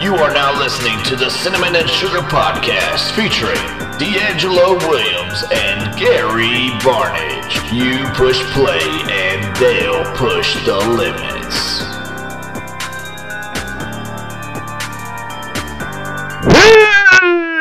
You 0.00 0.14
are 0.14 0.32
now 0.32 0.58
listening 0.58 1.02
to 1.04 1.16
the 1.16 1.30
Cinnamon 1.30 1.74
and 1.74 1.88
Sugar 1.88 2.20
Podcast 2.20 3.12
featuring 3.16 3.56
D'Angelo 3.98 4.76
Williams 4.86 5.42
and 5.50 5.98
Gary 5.98 6.68
Barnage. 6.84 7.72
You 7.72 8.04
push 8.12 8.38
play 8.52 8.78
and 9.10 9.56
they'll 9.56 10.04
push 10.16 10.54
the 10.66 10.76
limits. 10.76 11.82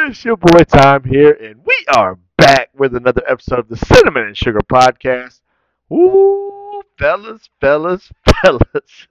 It's 0.10 0.26
your 0.26 0.36
boy 0.38 0.64
Time 0.68 1.06
here, 1.06 1.32
and 1.32 1.66
we 1.66 1.86
are 1.96 2.20
back 2.38 2.70
with 2.78 2.96
another 2.96 3.24
episode 3.28 3.60
of 3.60 3.70
the 3.70 3.78
Cinnamon 3.78 4.24
and 4.28 4.38
Sugar 4.38 4.60
Podcast. 4.60 5.40
Ooh, 5.92 6.82
fellas, 7.00 7.50
fellas, 7.62 8.12
fellas. 8.44 9.08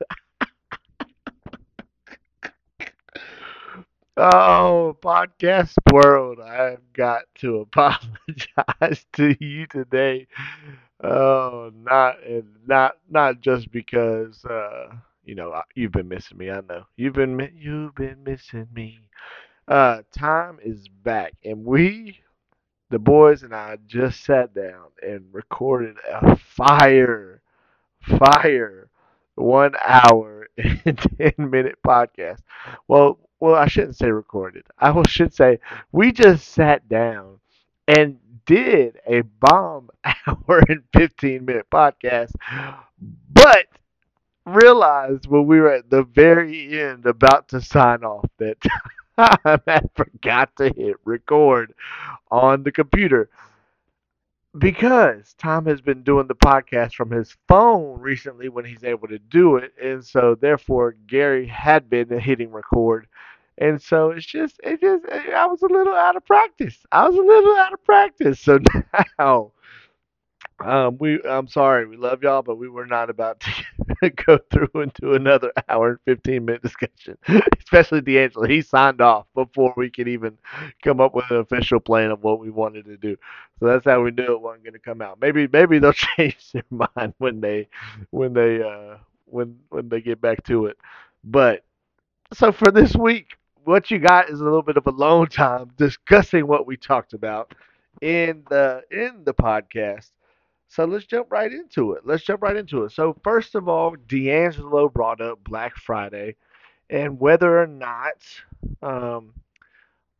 Oh, 4.16 4.96
podcast 5.02 5.74
world, 5.92 6.40
I've 6.40 6.92
got 6.92 7.22
to 7.36 7.58
apologize 7.60 9.06
to 9.14 9.36
you 9.44 9.66
today. 9.66 10.26
Oh, 11.02 11.70
not 11.74 12.22
and 12.24 12.44
not 12.66 12.96
not 13.10 13.40
just 13.40 13.70
because 13.72 14.44
uh, 14.44 14.94
you 15.24 15.34
know 15.34 15.60
you've 15.74 15.92
been 15.92 16.08
missing 16.08 16.38
me. 16.38 16.50
I 16.50 16.60
know 16.62 16.84
you've 16.96 17.14
been 17.14 17.50
you've 17.56 17.94
been 17.94 18.22
missing 18.24 18.68
me. 18.74 19.00
Uh, 19.68 20.02
time 20.16 20.58
is 20.64 20.88
back, 20.88 21.34
and 21.44 21.64
we, 21.64 22.20
the 22.90 22.98
boys 22.98 23.42
and 23.42 23.54
I, 23.54 23.78
just 23.86 24.24
sat 24.24 24.54
down 24.54 24.88
and 25.02 25.24
recorded 25.32 25.96
a 26.10 26.36
fire, 26.36 27.42
fire, 28.02 28.88
one 29.36 29.74
hour 29.82 30.48
and 30.58 30.98
ten 31.18 31.50
minute 31.50 31.78
podcast. 31.86 32.40
Well, 32.88 33.18
well, 33.44 33.56
I 33.56 33.66
shouldn't 33.68 33.96
say 33.96 34.10
recorded. 34.10 34.64
I 34.78 35.02
should 35.06 35.34
say 35.34 35.58
we 35.92 36.12
just 36.12 36.48
sat 36.48 36.88
down 36.88 37.40
and 37.86 38.18
did 38.46 38.98
a 39.06 39.20
bomb 39.20 39.90
hour 40.04 40.62
and 40.66 40.82
fifteen 40.94 41.44
minute 41.44 41.66
podcast, 41.70 42.32
but 43.30 43.66
realized 44.46 45.26
when 45.26 45.46
we 45.46 45.60
were 45.60 45.74
at 45.74 45.90
the 45.90 46.04
very 46.04 46.80
end 46.80 47.04
about 47.04 47.48
to 47.48 47.60
sign 47.60 48.02
off 48.02 48.24
that 48.38 48.56
I 49.18 49.82
forgot 49.94 50.56
to 50.56 50.72
hit 50.74 50.96
record 51.04 51.74
on 52.30 52.62
the 52.62 52.72
computer 52.72 53.28
because 54.58 55.34
Tom 55.38 55.66
has 55.66 55.80
been 55.80 56.02
doing 56.02 56.26
the 56.28 56.34
podcast 56.34 56.94
from 56.94 57.10
his 57.10 57.36
phone 57.48 58.00
recently 58.00 58.48
when 58.48 58.64
he's 58.64 58.84
able 58.84 59.08
to 59.08 59.18
do 59.18 59.56
it, 59.56 59.72
and 59.82 60.04
so 60.04 60.36
therefore 60.40 60.94
Gary 61.06 61.46
had 61.46 61.90
been 61.90 62.08
hitting 62.20 62.52
record, 62.52 63.06
and 63.58 63.80
so 63.80 64.10
it's 64.10 64.26
just 64.26 64.60
it 64.62 64.80
just 64.80 65.04
I 65.08 65.46
was 65.46 65.62
a 65.62 65.66
little 65.66 65.94
out 65.94 66.16
of 66.16 66.24
practice. 66.26 66.78
I 66.92 67.08
was 67.08 67.16
a 67.16 67.20
little 67.22 67.56
out 67.56 67.72
of 67.72 67.84
practice, 67.84 68.40
so 68.40 68.58
now. 69.18 69.52
Um, 70.60 70.98
we 70.98 71.20
I'm 71.24 71.48
sorry, 71.48 71.86
we 71.86 71.96
love 71.96 72.22
y'all, 72.22 72.42
but 72.42 72.56
we 72.56 72.68
were 72.68 72.86
not 72.86 73.10
about 73.10 73.40
to 73.40 74.10
go 74.26 74.38
through 74.52 74.82
into 74.82 75.14
another 75.14 75.52
hour 75.68 75.90
and 75.90 75.98
15 76.04 76.44
minute 76.44 76.62
discussion. 76.62 77.18
Especially 77.58 78.00
D'Angelo, 78.00 78.46
he 78.46 78.62
signed 78.62 79.00
off 79.00 79.26
before 79.34 79.74
we 79.76 79.90
could 79.90 80.06
even 80.06 80.38
come 80.82 81.00
up 81.00 81.12
with 81.14 81.28
an 81.30 81.38
official 81.38 81.80
plan 81.80 82.12
of 82.12 82.22
what 82.22 82.38
we 82.38 82.50
wanted 82.50 82.84
to 82.86 82.96
do. 82.96 83.16
So 83.58 83.66
that's 83.66 83.84
how 83.84 84.02
we 84.02 84.12
knew 84.12 84.32
it 84.32 84.40
wasn't 84.40 84.62
going 84.64 84.74
to 84.74 84.78
come 84.78 85.02
out. 85.02 85.20
Maybe 85.20 85.48
maybe 85.52 85.78
they'll 85.80 85.92
change 85.92 86.52
their 86.52 86.62
mind 86.70 87.14
when 87.18 87.40
they 87.40 87.68
when 88.10 88.32
they 88.32 88.62
uh 88.62 88.96
when 89.26 89.58
when 89.70 89.88
they 89.88 90.00
get 90.00 90.20
back 90.20 90.44
to 90.44 90.66
it. 90.66 90.78
But 91.24 91.64
so 92.32 92.52
for 92.52 92.70
this 92.70 92.94
week, 92.94 93.36
what 93.64 93.90
you 93.90 93.98
got 93.98 94.28
is 94.30 94.40
a 94.40 94.44
little 94.44 94.62
bit 94.62 94.76
of 94.76 94.86
alone 94.86 95.28
time 95.28 95.70
discussing 95.76 96.46
what 96.46 96.66
we 96.66 96.76
talked 96.76 97.12
about 97.14 97.54
in 98.00 98.44
the 98.50 98.82
in 98.90 99.22
the 99.24 99.34
podcast. 99.34 100.10
So 100.68 100.84
let's 100.84 101.06
jump 101.06 101.30
right 101.30 101.52
into 101.52 101.92
it. 101.92 102.06
Let's 102.06 102.24
jump 102.24 102.42
right 102.42 102.56
into 102.56 102.84
it. 102.84 102.92
So 102.92 103.16
first 103.22 103.54
of 103.54 103.68
all, 103.68 103.94
D'Angelo 104.08 104.88
brought 104.88 105.20
up 105.20 105.42
Black 105.44 105.76
Friday 105.76 106.36
and 106.90 107.20
whether 107.20 107.60
or 107.62 107.66
not 107.66 108.24
um, 108.82 109.32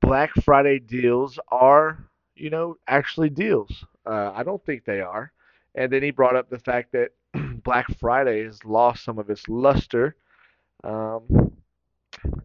Black 0.00 0.31
Friday 0.44 0.78
deals 0.78 1.38
are, 1.49 2.04
you 2.37 2.50
know, 2.50 2.77
actually 2.87 3.31
deals. 3.31 3.84
Uh, 4.06 4.33
I 4.34 4.43
don't 4.43 4.65
think 4.65 4.84
they 4.84 5.00
are. 5.00 5.33
And 5.75 5.91
then 5.93 6.03
he 6.03 6.10
brought 6.10 6.37
up 6.37 6.50
the 6.50 6.59
fact 6.59 6.93
that 6.93 7.10
Black 7.65 7.87
Friday 7.99 8.44
has 8.44 8.65
lost 8.65 9.04
some 9.04 9.19
of 9.19 9.31
its 9.31 9.49
luster. 9.49 10.16
Um, 10.84 11.53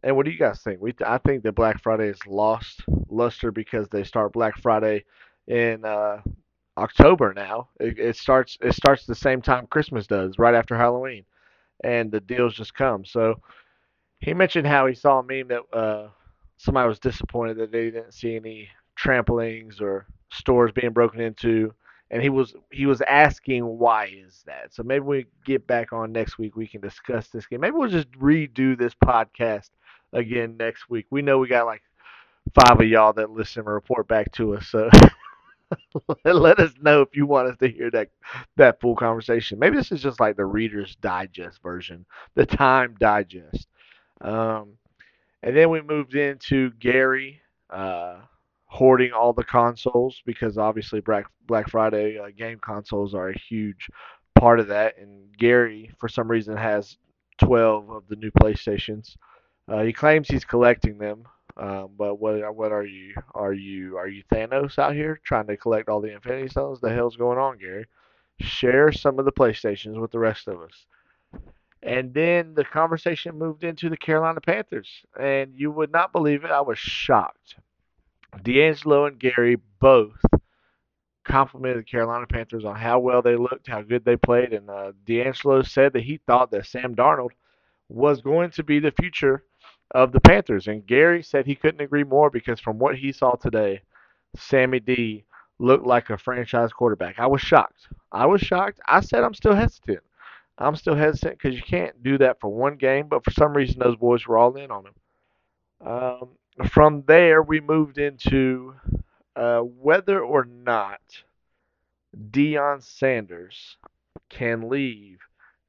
and 0.03 0.15
what 0.15 0.25
do 0.25 0.31
you 0.31 0.39
guys 0.39 0.61
think? 0.61 0.81
We 0.81 0.93
I 1.05 1.17
think 1.19 1.43
that 1.43 1.53
Black 1.53 1.81
Friday 1.81 2.07
has 2.07 2.25
lost 2.27 2.81
luster 3.09 3.51
because 3.51 3.87
they 3.89 4.03
start 4.03 4.33
Black 4.33 4.57
Friday 4.61 5.05
in 5.47 5.83
uh, 5.85 6.21
October 6.77 7.33
now. 7.33 7.69
It, 7.79 7.99
it 7.99 8.15
starts 8.15 8.57
it 8.61 8.73
starts 8.73 9.05
the 9.05 9.15
same 9.15 9.41
time 9.41 9.67
Christmas 9.67 10.07
does, 10.07 10.39
right 10.39 10.55
after 10.55 10.75
Halloween, 10.75 11.25
and 11.83 12.11
the 12.11 12.19
deals 12.19 12.55
just 12.55 12.73
come. 12.73 13.05
So 13.05 13.35
he 14.19 14.33
mentioned 14.33 14.67
how 14.67 14.87
he 14.87 14.93
saw 14.95 15.19
a 15.19 15.23
meme 15.23 15.47
that 15.49 15.61
uh, 15.73 16.09
somebody 16.57 16.87
was 16.87 16.99
disappointed 16.99 17.57
that 17.57 17.71
they 17.71 17.85
didn't 17.89 18.13
see 18.13 18.35
any 18.35 18.69
trampolines 18.97 19.81
or 19.81 20.05
stores 20.31 20.71
being 20.73 20.93
broken 20.93 21.21
into, 21.21 21.73
and 22.11 22.21
he 22.21 22.29
was 22.29 22.55
he 22.71 22.85
was 22.85 23.01
asking 23.01 23.63
why 23.63 24.05
is 24.05 24.43
that. 24.45 24.73
So 24.73 24.83
maybe 24.83 25.05
we 25.05 25.25
get 25.45 25.67
back 25.67 25.93
on 25.93 26.11
next 26.11 26.37
week. 26.37 26.55
We 26.55 26.67
can 26.67 26.81
discuss 26.81 27.27
this 27.27 27.45
game. 27.45 27.61
Maybe 27.61 27.75
we'll 27.75 27.89
just 27.89 28.11
redo 28.11 28.77
this 28.77 28.93
podcast 28.95 29.69
again 30.13 30.57
next 30.57 30.89
week. 30.89 31.05
We 31.11 31.21
know 31.21 31.37
we 31.37 31.47
got 31.47 31.65
like 31.65 31.83
five 32.53 32.79
of 32.79 32.87
y'all 32.87 33.13
that 33.13 33.29
listen 33.29 33.61
and 33.61 33.69
report 33.69 34.07
back 34.07 34.31
to 34.33 34.55
us. 34.55 34.67
So 34.67 34.89
let 36.25 36.59
us 36.59 36.73
know 36.81 37.01
if 37.01 37.15
you 37.15 37.25
want 37.25 37.49
us 37.49 37.57
to 37.59 37.67
hear 37.67 37.91
that 37.91 38.09
that 38.55 38.79
full 38.81 38.95
conversation. 38.95 39.59
Maybe 39.59 39.77
this 39.77 39.91
is 39.91 40.01
just 40.01 40.19
like 40.19 40.35
the 40.35 40.45
Reader's 40.45 40.95
Digest 40.95 41.61
version, 41.61 42.05
the 42.35 42.45
Time 42.45 42.95
Digest. 42.99 43.67
Um, 44.21 44.73
and 45.43 45.55
then 45.55 45.69
we 45.69 45.81
moved 45.81 46.15
into 46.15 46.71
Gary 46.71 47.41
uh, 47.69 48.17
hoarding 48.69 49.11
all 49.11 49.33
the 49.33 49.43
consoles 49.43 50.21
because 50.25 50.57
obviously 50.57 51.01
Black 51.01 51.25
Black 51.47 51.69
Friday 51.69 52.17
uh, 52.17 52.29
game 52.37 52.59
consoles 52.59 53.13
are 53.13 53.29
a 53.29 53.37
huge 53.37 53.89
part 54.35 54.59
of 54.59 54.67
that. 54.67 54.97
And 54.97 55.35
Gary, 55.37 55.91
for 55.99 56.07
some 56.07 56.29
reason, 56.29 56.55
has 56.55 56.97
12 57.39 57.89
of 57.89 58.07
the 58.07 58.15
new 58.15 58.31
PlayStations. 58.31 59.15
Uh, 59.67 59.81
he 59.81 59.91
claims 59.91 60.27
he's 60.27 60.45
collecting 60.45 60.97
them, 60.97 61.23
um, 61.57 61.89
but 61.97 62.15
what 62.15 62.55
what 62.55 62.71
are 62.71 62.85
you? 62.85 63.13
Are 63.33 63.53
you 63.53 63.97
are 63.97 64.07
you 64.07 64.23
Thanos 64.31 64.77
out 64.77 64.93
here 64.93 65.19
trying 65.23 65.47
to 65.47 65.57
collect 65.57 65.89
all 65.89 66.01
the 66.01 66.13
Infinity 66.13 66.49
Stones? 66.49 66.79
The 66.79 66.93
hell's 66.93 67.17
going 67.17 67.37
on, 67.39 67.57
Gary? 67.57 67.85
Share 68.39 68.91
some 68.91 69.19
of 69.19 69.25
the 69.25 69.31
PlayStations 69.31 69.99
with 69.99 70.11
the 70.11 70.19
rest 70.19 70.47
of 70.47 70.61
us. 70.61 70.85
And 71.81 72.13
then 72.13 72.53
the 72.55 72.65
conversation 72.65 73.37
moved 73.37 73.63
into 73.63 73.89
the 73.89 73.97
Carolina 73.97 74.41
Panthers, 74.41 74.89
and 75.19 75.53
you 75.55 75.71
would 75.71 75.91
not 75.91 76.11
believe 76.11 76.43
it. 76.43 76.51
I 76.51 76.61
was 76.61 76.77
shocked. 76.77 77.55
D'Angelo 78.43 79.05
and 79.05 79.19
Gary 79.19 79.57
both 79.79 80.21
complimented 81.23 81.79
the 81.79 81.83
Carolina 81.83 82.25
Panthers 82.27 82.65
on 82.65 82.75
how 82.75 82.99
well 82.99 83.21
they 83.21 83.35
looked, 83.35 83.67
how 83.67 83.81
good 83.81 84.03
they 84.03 84.15
played, 84.15 84.53
and 84.53 84.69
uh, 84.69 84.91
D'Angelo 85.05 85.61
said 85.61 85.93
that 85.93 86.03
he 86.03 86.17
thought 86.25 86.51
that 86.51 86.65
Sam 86.65 86.95
Darnold 86.95 87.31
was 87.87 88.21
going 88.21 88.51
to 88.51 88.63
be 88.63 88.79
the 88.79 88.91
future 88.91 89.43
of 89.91 90.11
the 90.11 90.21
Panthers. 90.21 90.67
And 90.67 90.85
Gary 90.85 91.23
said 91.23 91.45
he 91.45 91.55
couldn't 91.55 91.81
agree 91.81 92.03
more 92.03 92.29
because 92.29 92.59
from 92.59 92.79
what 92.79 92.95
he 92.95 93.11
saw 93.11 93.35
today, 93.35 93.81
Sammy 94.35 94.79
D 94.79 95.25
looked 95.57 95.85
like 95.85 96.09
a 96.09 96.17
franchise 96.17 96.71
quarterback. 96.71 97.19
I 97.19 97.27
was 97.27 97.41
shocked. 97.41 97.87
I 98.11 98.25
was 98.25 98.41
shocked. 98.41 98.79
I 98.87 99.01
said 99.01 99.23
I'm 99.23 99.33
still 99.33 99.55
hesitant. 99.55 100.01
I'm 100.57 100.75
still 100.75 100.95
hesitant 100.95 101.37
because 101.37 101.55
you 101.55 101.63
can't 101.63 102.01
do 102.03 102.17
that 102.19 102.39
for 102.39 102.49
one 102.49 102.75
game, 102.75 103.07
but 103.07 103.23
for 103.23 103.31
some 103.31 103.55
reason 103.55 103.79
those 103.79 103.95
boys 103.95 104.27
were 104.27 104.37
all 104.37 104.55
in 104.55 104.71
on 104.71 104.85
him. 104.85 105.87
Um, 105.87 106.29
from 106.67 107.03
there, 107.07 107.41
we 107.41 107.61
moved 107.61 107.97
into 107.97 108.75
uh, 109.35 109.59
whether 109.59 110.19
or 110.21 110.45
not 110.45 110.99
Deion 112.31 112.83
Sanders 112.83 113.77
can 114.29 114.69
leave 114.69 115.19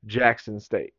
Jackson 0.06 0.58
State. 0.58 0.94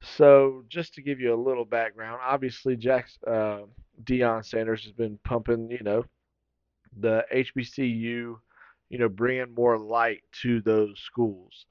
So, 0.00 0.64
just 0.68 0.94
to 0.94 1.02
give 1.02 1.20
you 1.20 1.34
a 1.34 1.42
little 1.42 1.64
background, 1.64 2.20
obviously, 2.22 2.76
Jackson, 2.76 3.20
uh, 3.26 3.60
Deion 4.04 4.44
Sanders 4.44 4.84
has 4.84 4.92
been 4.92 5.18
pumping, 5.24 5.70
you 5.70 5.82
know, 5.82 6.04
the 6.98 7.24
HBCU, 7.34 8.36
you 8.88 8.98
know, 8.98 9.08
bringing 9.08 9.54
more 9.54 9.78
light 9.78 10.22
to 10.42 10.60
those 10.60 10.98
schools. 11.00 11.66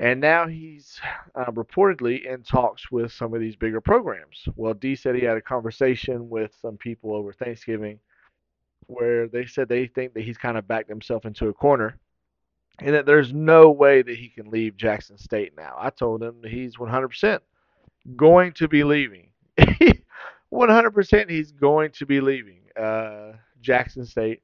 And 0.00 0.20
now 0.20 0.46
he's 0.48 1.00
uh, 1.36 1.52
reportedly 1.52 2.26
in 2.26 2.42
talks 2.42 2.90
with 2.90 3.12
some 3.12 3.32
of 3.32 3.40
these 3.40 3.54
bigger 3.54 3.80
programs. 3.80 4.48
Well, 4.56 4.74
D 4.74 4.96
said 4.96 5.14
he 5.14 5.24
had 5.24 5.36
a 5.36 5.42
conversation 5.42 6.28
with 6.28 6.52
some 6.60 6.76
people 6.76 7.14
over 7.14 7.32
Thanksgiving 7.32 8.00
where 8.86 9.28
they 9.28 9.46
said 9.46 9.68
they 9.68 9.86
think 9.86 10.14
that 10.14 10.24
he's 10.24 10.36
kind 10.36 10.58
of 10.58 10.68
backed 10.68 10.88
himself 10.88 11.24
into 11.24 11.48
a 11.48 11.54
corner 11.54 11.98
and 12.80 12.94
that 12.94 13.06
there's 13.06 13.32
no 13.32 13.70
way 13.70 14.02
that 14.02 14.16
he 14.16 14.28
can 14.28 14.50
leave 14.50 14.76
Jackson 14.76 15.16
State 15.16 15.56
now. 15.56 15.76
I 15.78 15.90
told 15.90 16.22
him 16.22 16.42
he's 16.44 16.76
100% 16.76 17.38
going 18.16 18.52
to 18.54 18.68
be 18.68 18.84
leaving. 18.84 19.28
100% 20.52 21.30
he's 21.30 21.52
going 21.52 21.90
to 21.92 22.06
be 22.06 22.20
leaving 22.20 22.62
uh, 22.76 23.32
Jackson 23.60 24.04
State 24.04 24.42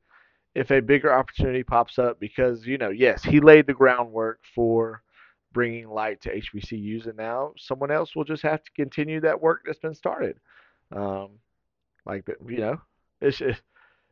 if 0.55 0.71
a 0.71 0.81
bigger 0.81 1.13
opportunity 1.13 1.63
pops 1.63 1.99
up 1.99 2.19
because, 2.21 2.67
you 2.67 2.79
know, 2.79 2.91
yes, 2.91 3.23
he 3.23 3.41
laid 3.41 3.67
the 3.67 3.75
groundwork 3.75 4.41
for 4.55 5.03
bringing 5.53 5.89
light 5.89 6.21
to 6.23 6.41
HBCUs, 6.41 7.07
and 7.07 7.17
now 7.17 7.53
someone 7.59 7.91
else 7.91 8.15
will 8.15 8.25
just 8.25 8.43
have 8.43 8.63
to 8.63 8.71
continue 8.73 9.21
that 9.21 9.41
work 9.41 9.63
that's 9.65 9.79
been 9.79 9.95
started. 9.95 10.37
Um, 10.95 11.31
like, 12.07 12.27
you 12.47 12.59
know, 12.59 12.81
it's, 13.21 13.41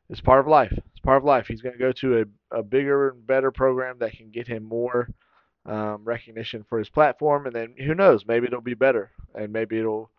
it's 0.09 0.21
part 0.21 0.41
of 0.41 0.47
life. 0.47 0.73
It's 0.73 1.01
part 1.01 1.19
of 1.19 1.25
life. 1.25 1.47
He's 1.47 1.63
going 1.63 1.75
to 1.75 1.79
go 1.79 1.93
to 1.93 2.27
a, 2.53 2.59
a 2.59 2.63
bigger 2.63 3.11
and 3.11 3.27
better 3.27 3.51
program 3.51 3.99
that 4.01 4.13
can 4.13 4.31
get 4.31 4.47
him 4.47 4.65
more 4.65 5.09
um, 5.67 6.05
recognition 6.05 6.65
for 6.69 6.79
his 6.79 6.89
platform, 6.89 7.47
and 7.47 7.55
then 7.55 7.75
who 7.79 7.95
knows? 7.95 8.25
Maybe 8.27 8.47
it'll 8.47 8.61
be 8.61 8.75
better, 8.75 9.11
and 9.35 9.53
maybe 9.53 9.79
it'll 9.79 10.11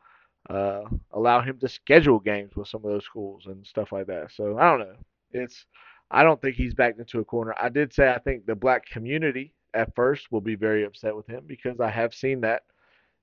uh, 0.49 0.83
allow 1.11 1.41
him 1.41 1.57
to 1.59 1.67
schedule 1.67 2.19
games 2.19 2.55
with 2.55 2.67
some 2.67 2.83
of 2.85 2.91
those 2.91 3.05
schools 3.05 3.43
and 3.45 3.65
stuff 3.65 3.91
like 3.91 4.07
that. 4.07 4.31
So 4.35 4.57
I 4.57 4.69
don't 4.69 4.79
know. 4.79 4.95
It's 5.31 5.65
I 6.11 6.23
don't 6.23 6.41
think 6.41 6.55
he's 6.55 6.73
backed 6.73 6.99
into 6.99 7.19
a 7.19 7.25
corner. 7.25 7.53
I 7.57 7.69
did 7.69 7.93
say 7.93 8.09
I 8.09 8.19
think 8.19 8.45
the 8.45 8.55
black 8.55 8.85
community 8.85 9.53
at 9.73 9.95
first 9.95 10.31
will 10.31 10.41
be 10.41 10.55
very 10.55 10.83
upset 10.83 11.15
with 11.15 11.27
him 11.27 11.43
because 11.47 11.79
I 11.79 11.89
have 11.89 12.13
seen 12.13 12.41
that 12.41 12.63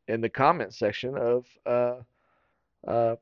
in 0.09 0.21
the 0.21 0.29
comment 0.29 0.75
section 0.75 1.17
of 1.17 1.47
uh, 1.65 1.97
uh, 2.87 3.17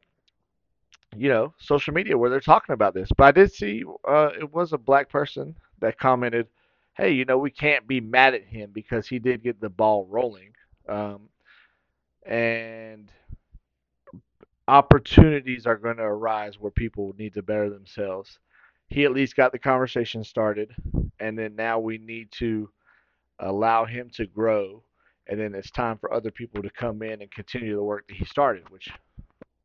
you 1.17 1.29
know 1.29 1.55
social 1.59 1.95
media 1.95 2.17
where 2.17 2.31
they're 2.31 2.41
talking 2.41 2.75
about 2.75 2.95
this. 2.95 3.09
But 3.17 3.25
I 3.25 3.33
did 3.33 3.53
see 3.53 3.85
uh, 4.07 4.31
it 4.39 4.53
was 4.53 4.73
a 4.73 4.79
black 4.79 5.09
person 5.09 5.55
that 5.81 5.99
commented, 5.99 6.47
"Hey, 6.95 7.13
you 7.13 7.25
know 7.25 7.39
we 7.39 7.51
can't 7.51 7.87
be 7.87 8.01
mad 8.01 8.35
at 8.35 8.45
him 8.45 8.71
because 8.73 9.07
he 9.07 9.19
did 9.19 9.43
get 9.43 9.61
the 9.61 9.71
ball 9.71 10.07
rolling." 10.07 10.53
Um, 10.89 11.29
and 12.27 13.11
opportunities 14.69 15.67
are 15.67 15.77
going 15.77 15.97
to 15.97 16.03
arise 16.03 16.59
where 16.59 16.71
people 16.71 17.15
need 17.19 17.35
to 17.35 17.43
better 17.43 17.71
themselves. 17.71 18.39
He 18.89 19.05
at 19.05 19.13
least 19.13 19.37
got 19.37 19.53
the 19.53 19.59
conversation 19.59 20.25
started, 20.25 20.75
and 21.19 21.39
then 21.39 21.57
now 21.57 21.79
we 21.79 21.99
need 21.99 22.31
to 22.33 22.71
allow 23.39 23.85
him 23.85 24.11
to 24.15 24.27
grow, 24.27 24.83
and 25.27 25.39
then 25.39 25.55
it's 25.55 25.71
time 25.71 25.99
for 25.99 26.13
other 26.13 26.31
people 26.31 26.63
to 26.63 26.71
come 26.71 27.03
in 27.03 27.23
and 27.23 27.31
continue 27.31 27.77
the 27.77 27.83
work 27.83 28.07
that 28.09 28.17
he 28.17 28.25
started, 28.25 28.69
which 28.71 28.89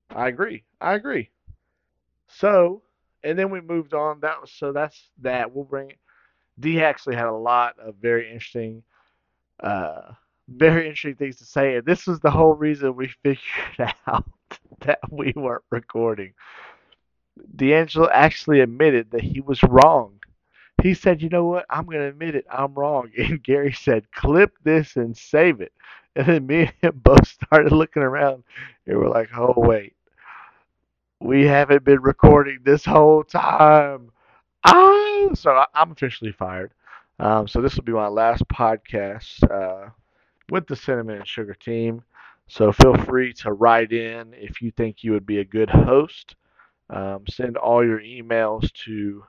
I 0.09 0.27
agree. 0.27 0.63
I 0.81 0.93
agree. 0.93 1.29
So, 2.27 2.81
and 3.23 3.37
then 3.37 3.49
we 3.49 3.61
moved 3.61 3.93
on. 3.93 4.19
That 4.21 4.41
was 4.41 4.51
so 4.51 4.71
that's 4.71 5.09
that. 5.21 5.53
We'll 5.53 5.65
bring. 5.65 5.93
D 6.59 6.81
actually 6.81 7.15
had 7.15 7.25
a 7.25 7.31
lot 7.31 7.79
of 7.79 7.95
very 7.95 8.31
interesting, 8.31 8.83
uh, 9.61 10.13
very 10.47 10.87
interesting 10.87 11.15
things 11.15 11.37
to 11.37 11.45
say, 11.45 11.75
and 11.75 11.85
this 11.85 12.05
was 12.05 12.19
the 12.19 12.31
whole 12.31 12.53
reason 12.53 12.95
we 12.95 13.07
figured 13.23 13.93
out 14.07 14.25
that 14.81 14.99
we 15.09 15.33
weren't 15.35 15.63
recording. 15.69 16.33
D'Angelo 17.55 18.09
actually 18.11 18.59
admitted 18.59 19.11
that 19.11 19.21
he 19.21 19.41
was 19.41 19.63
wrong. 19.63 20.18
He 20.81 20.93
said, 20.95 21.21
"You 21.21 21.29
know 21.29 21.45
what? 21.45 21.65
I'm 21.69 21.85
going 21.85 21.99
to 21.99 22.07
admit 22.07 22.35
it. 22.35 22.45
I'm 22.51 22.73
wrong." 22.73 23.11
And 23.17 23.43
Gary 23.43 23.71
said, 23.73 24.11
"Clip 24.11 24.51
this 24.63 24.95
and 24.95 25.15
save 25.15 25.61
it." 25.61 25.73
And 26.15 26.27
then 26.27 26.47
me 26.47 26.61
and 26.61 26.73
him 26.81 26.99
both 27.03 27.27
started 27.27 27.71
looking 27.71 28.01
around, 28.03 28.43
and 28.87 28.97
we're 28.97 29.09
like, 29.09 29.29
"Oh 29.37 29.53
wait, 29.57 29.95
we 31.19 31.45
haven't 31.45 31.83
been 31.83 32.01
recording 32.01 32.59
this 32.63 32.85
whole 32.85 33.23
time." 33.23 34.11
Ah, 34.65 35.29
so 35.33 35.65
I'm 35.73 35.91
officially 35.91 36.31
fired. 36.31 36.73
Um, 37.19 37.47
so 37.47 37.61
this 37.61 37.75
will 37.75 37.83
be 37.83 37.91
my 37.93 38.07
last 38.07 38.47
podcast 38.47 39.43
uh, 39.51 39.89
with 40.49 40.67
the 40.67 40.75
Cinnamon 40.75 41.17
and 41.17 41.27
Sugar 41.27 41.53
team. 41.55 42.03
So 42.47 42.71
feel 42.71 42.95
free 42.95 43.33
to 43.35 43.53
write 43.53 43.91
in 43.93 44.33
if 44.35 44.61
you 44.61 44.71
think 44.71 45.03
you 45.03 45.11
would 45.13 45.25
be 45.25 45.39
a 45.39 45.45
good 45.45 45.69
host. 45.69 46.35
Um, 46.89 47.25
send 47.29 47.57
all 47.57 47.85
your 47.85 47.99
emails 48.01 48.71
to 48.85 49.23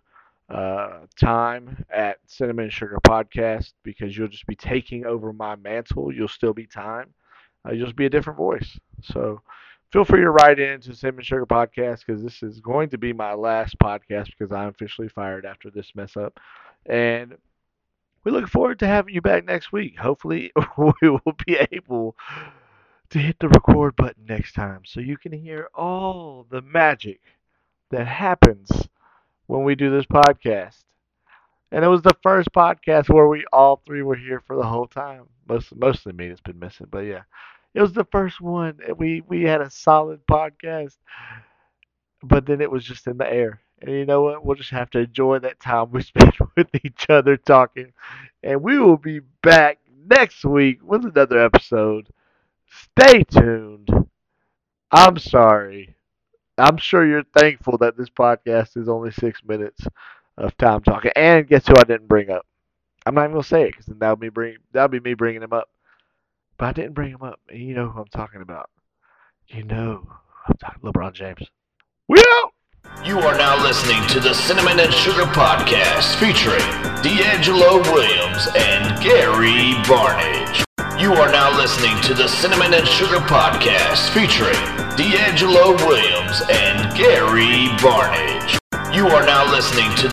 uh, 0.50 1.00
time 1.18 1.84
at 1.94 2.18
Cinnamon 2.26 2.70
Sugar 2.70 2.98
Podcast 3.06 3.72
because 3.84 4.16
you'll 4.16 4.28
just 4.28 4.46
be 4.46 4.56
taking 4.56 5.06
over 5.06 5.32
my 5.32 5.56
mantle. 5.56 6.12
You'll 6.12 6.28
still 6.28 6.52
be 6.52 6.66
time. 6.66 7.14
Uh, 7.66 7.72
you'll 7.72 7.86
just 7.86 7.96
be 7.96 8.06
a 8.06 8.10
different 8.10 8.36
voice. 8.38 8.78
So 9.02 9.40
feel 9.92 10.04
free 10.04 10.22
to 10.22 10.30
write 10.30 10.58
in 10.58 10.80
to 10.82 10.94
Cinnamon 10.94 11.24
Sugar 11.24 11.46
Podcast 11.46 12.04
because 12.04 12.22
this 12.22 12.42
is 12.42 12.60
going 12.60 12.90
to 12.90 12.98
be 12.98 13.12
my 13.12 13.34
last 13.34 13.78
podcast 13.78 14.26
because 14.26 14.52
I'm 14.52 14.68
officially 14.68 15.08
fired 15.08 15.46
after 15.46 15.70
this 15.70 15.92
mess 15.94 16.16
up. 16.16 16.38
And 16.86 17.36
we 18.24 18.32
look 18.32 18.48
forward 18.48 18.78
to 18.80 18.86
having 18.86 19.14
you 19.14 19.20
back 19.20 19.44
next 19.44 19.72
week. 19.72 19.98
Hopefully, 19.98 20.52
we 20.78 21.08
will 21.08 21.36
be 21.46 21.58
able 21.70 22.16
to 23.10 23.18
hit 23.18 23.36
the 23.38 23.48
record 23.48 23.96
button 23.96 24.24
next 24.28 24.52
time 24.54 24.82
so 24.84 25.00
you 25.00 25.16
can 25.16 25.32
hear 25.32 25.68
all 25.74 26.46
the 26.50 26.62
magic 26.62 27.20
that 27.90 28.06
happens 28.06 28.88
when 29.50 29.64
we 29.64 29.74
do 29.74 29.90
this 29.90 30.06
podcast. 30.06 30.84
And 31.72 31.84
it 31.84 31.88
was 31.88 32.02
the 32.02 32.16
first 32.22 32.52
podcast 32.52 33.08
where 33.08 33.28
we 33.28 33.44
all 33.52 33.82
three 33.86 34.02
were 34.02 34.16
here 34.16 34.40
for 34.46 34.56
the 34.56 34.62
whole 34.66 34.86
time. 34.86 35.24
Most 35.48 35.74
mostly 35.74 36.12
me 36.12 36.28
that's 36.28 36.40
been 36.40 36.58
missing, 36.58 36.86
but 36.90 37.00
yeah. 37.00 37.22
It 37.74 37.80
was 37.80 37.92
the 37.92 38.06
first 38.06 38.40
one. 38.40 38.78
We 38.96 39.22
we 39.28 39.42
had 39.42 39.60
a 39.60 39.70
solid 39.70 40.20
podcast. 40.26 40.96
But 42.22 42.46
then 42.46 42.60
it 42.60 42.70
was 42.70 42.84
just 42.84 43.06
in 43.06 43.18
the 43.18 43.30
air. 43.30 43.60
And 43.82 43.90
you 43.90 44.04
know 44.06 44.22
what? 44.22 44.44
We'll 44.44 44.56
just 44.56 44.70
have 44.70 44.90
to 44.90 45.00
enjoy 45.00 45.38
that 45.40 45.60
time 45.60 45.90
we 45.90 46.02
spent 46.04 46.34
with 46.56 46.68
each 46.84 47.06
other 47.10 47.36
talking. 47.36 47.92
And 48.42 48.62
we 48.62 48.78
will 48.78 48.96
be 48.98 49.20
back 49.42 49.78
next 50.08 50.44
week 50.44 50.80
with 50.82 51.04
another 51.04 51.38
episode. 51.38 52.08
Stay 52.68 53.24
tuned. 53.24 53.88
I'm 54.92 55.18
sorry. 55.18 55.96
I'm 56.60 56.76
sure 56.76 57.06
you're 57.06 57.24
thankful 57.36 57.78
that 57.78 57.96
this 57.96 58.10
podcast 58.10 58.76
is 58.76 58.88
only 58.88 59.10
six 59.10 59.42
minutes 59.44 59.86
of 60.36 60.56
time 60.56 60.82
talking. 60.82 61.12
And 61.16 61.46
guess 61.46 61.66
who 61.66 61.74
I 61.76 61.84
didn't 61.84 62.08
bring 62.08 62.30
up? 62.30 62.46
I'm 63.06 63.14
not 63.14 63.24
even 63.24 63.32
gonna 63.32 63.44
say 63.44 63.64
it 63.64 63.72
because 63.72 63.86
then 63.86 63.98
that'll 63.98 64.16
be 64.16 64.28
bring 64.28 64.56
that'll 64.72 64.88
be 64.88 65.00
me 65.00 65.14
bringing 65.14 65.42
him 65.42 65.52
up. 65.52 65.68
But 66.58 66.66
I 66.66 66.72
didn't 66.72 66.94
bring 66.94 67.10
him 67.10 67.22
up. 67.22 67.40
And 67.48 67.58
you 67.58 67.74
know 67.74 67.88
who 67.88 68.00
I'm 68.00 68.08
talking 68.08 68.42
about. 68.42 68.70
You 69.48 69.64
know 69.64 70.06
I'm 70.46 70.56
talking 70.56 70.82
LeBron 70.82 71.12
James. 71.12 71.50
We 72.08 72.18
out. 72.18 72.52
You 73.04 73.18
are 73.18 73.36
now 73.36 73.62
listening 73.62 74.06
to 74.08 74.20
the 74.20 74.34
Cinnamon 74.34 74.80
and 74.80 74.92
Sugar 74.92 75.24
Podcast 75.24 76.16
featuring 76.16 76.60
D'Angelo 77.02 77.80
Williams 77.92 78.48
and 78.56 79.02
Gary 79.02 79.74
Barnage. 79.88 80.64
You 81.00 81.12
are 81.14 81.30
now 81.30 81.56
listening 81.56 81.98
to 82.02 82.14
the 82.14 82.28
Cinnamon 82.28 82.74
and 82.74 82.86
Sugar 82.86 83.20
Podcast 83.20 84.10
featuring 84.10 84.60
D'Angelo 84.96 85.76
Williams 85.86 86.19
and 86.48 86.96
Gary 86.96 87.66
Barnage. 87.82 88.56
You 88.94 89.08
are 89.08 89.26
now 89.26 89.50
listening 89.50 89.90
to 89.96 90.08